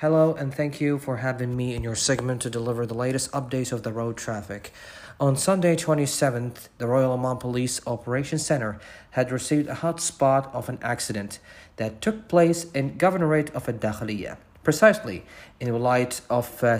Hello, 0.00 0.32
and 0.32 0.54
thank 0.54 0.80
you 0.80 0.96
for 0.96 1.16
having 1.16 1.56
me 1.56 1.74
in 1.74 1.82
your 1.82 1.96
segment 1.96 2.40
to 2.42 2.48
deliver 2.48 2.86
the 2.86 2.94
latest 2.94 3.32
updates 3.32 3.72
of 3.72 3.82
the 3.82 3.92
road 3.92 4.16
traffic. 4.16 4.72
On 5.18 5.36
Sunday 5.36 5.74
27th, 5.74 6.68
the 6.78 6.86
Royal 6.86 7.10
Oman 7.10 7.38
Police 7.38 7.80
Operations 7.84 8.46
Center 8.46 8.78
had 9.10 9.32
received 9.32 9.68
a 9.68 9.74
hot 9.74 10.00
spot 10.00 10.54
of 10.54 10.68
an 10.68 10.78
accident 10.82 11.40
that 11.78 12.00
took 12.00 12.28
place 12.28 12.70
in 12.70 12.96
Governorate 12.96 13.52
of 13.56 13.66
Dakhliya, 13.66 14.36
precisely 14.62 15.24
in 15.58 15.66
the 15.66 15.76
Wilayat 15.76 16.20
of 16.30 16.62
uh, 16.62 16.78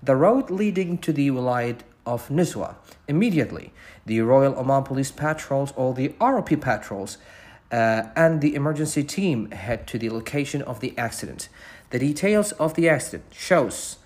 the 0.00 0.14
road 0.14 0.48
leading 0.48 0.96
to 0.98 1.12
the 1.12 1.32
Wilayat 1.32 1.80
of 2.06 2.28
Nizwa. 2.28 2.76
Immediately, 3.08 3.72
the 4.06 4.20
Royal 4.20 4.56
Oman 4.56 4.84
Police 4.84 5.10
patrols 5.10 5.72
or 5.74 5.92
the 5.92 6.10
ROP 6.20 6.60
patrols 6.60 7.18
uh, 7.70 8.04
and 8.16 8.40
the 8.40 8.54
emergency 8.54 9.04
team 9.04 9.50
head 9.50 9.86
to 9.86 9.98
the 9.98 10.10
location 10.10 10.62
of 10.62 10.80
the 10.80 10.96
accident. 10.96 11.48
The 11.90 11.98
details 11.98 12.52
of 12.52 12.74
the 12.74 12.88
accident 12.88 13.24
shows 13.32 13.96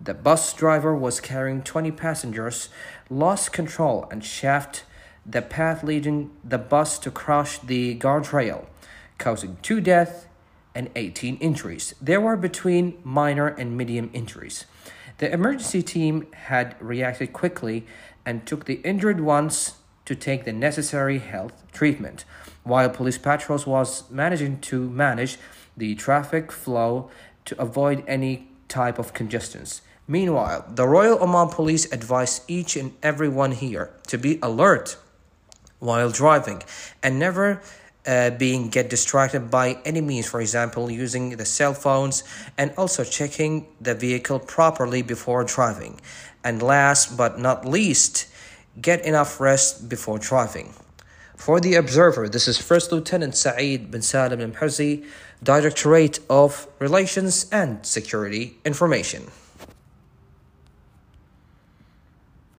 the 0.00 0.14
bus 0.14 0.54
driver 0.54 0.94
was 0.94 1.20
carrying 1.20 1.62
20 1.62 1.90
passengers, 1.92 2.70
lost 3.10 3.52
control 3.52 4.08
and 4.10 4.24
shaft 4.24 4.84
the 5.26 5.42
path 5.42 5.84
leading 5.84 6.30
the 6.42 6.56
bus 6.56 6.98
to 7.00 7.10
crush 7.10 7.58
the 7.58 7.98
guardrail, 7.98 8.64
causing 9.18 9.58
two 9.60 9.80
deaths 9.80 10.26
and 10.74 10.88
18 10.96 11.36
injuries. 11.36 11.94
There 12.00 12.20
were 12.20 12.36
between 12.36 12.98
minor 13.04 13.48
and 13.48 13.76
medium 13.76 14.08
injuries. 14.14 14.64
The 15.18 15.30
emergency 15.30 15.82
team 15.82 16.26
had 16.32 16.76
reacted 16.80 17.34
quickly 17.34 17.86
and 18.24 18.46
took 18.46 18.64
the 18.64 18.76
injured 18.76 19.20
ones 19.20 19.74
to 20.04 20.14
take 20.14 20.44
the 20.44 20.52
necessary 20.52 21.18
health 21.18 21.64
treatment, 21.72 22.24
while 22.62 22.88
police 22.88 23.18
patrols 23.18 23.66
was 23.66 24.10
managing 24.10 24.60
to 24.60 24.88
manage 24.88 25.38
the 25.76 25.94
traffic 25.94 26.50
flow 26.52 27.10
to 27.44 27.60
avoid 27.60 28.04
any 28.06 28.48
type 28.68 28.98
of 28.98 29.12
congestions. 29.12 29.82
Meanwhile, 30.06 30.64
the 30.74 30.88
Royal 30.88 31.22
Oman 31.22 31.48
Police 31.48 31.90
advise 31.92 32.40
each 32.48 32.76
and 32.76 32.92
everyone 33.02 33.52
here 33.52 33.90
to 34.08 34.18
be 34.18 34.38
alert 34.42 34.96
while 35.78 36.10
driving 36.10 36.62
and 37.02 37.18
never 37.18 37.60
uh, 38.06 38.30
being 38.30 38.68
get 38.68 38.88
distracted 38.88 39.50
by 39.50 39.78
any 39.84 40.00
means 40.00 40.26
for 40.26 40.40
example 40.40 40.90
using 40.90 41.36
the 41.36 41.44
cell 41.44 41.74
phones 41.74 42.24
and 42.56 42.72
also 42.76 43.04
checking 43.04 43.66
the 43.80 43.94
vehicle 43.94 44.38
properly 44.38 45.02
before 45.02 45.44
driving 45.44 46.00
and 46.42 46.62
last 46.62 47.16
but 47.16 47.38
not 47.38 47.66
least 47.66 48.26
get 48.80 49.04
enough 49.04 49.40
rest 49.40 49.88
before 49.88 50.18
driving 50.18 50.74
for 51.40 51.58
the 51.58 51.74
observer, 51.76 52.28
this 52.28 52.46
is 52.46 52.58
First 52.58 52.92
Lieutenant 52.92 53.34
Saeed 53.34 53.90
bin 53.90 54.02
Salim 54.02 54.42
al 54.42 54.98
Directorate 55.42 56.20
of 56.28 56.66
Relations 56.78 57.46
and 57.50 57.84
Security 57.86 58.58
Information. 58.62 59.30